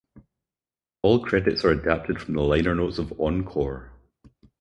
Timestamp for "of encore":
2.97-3.91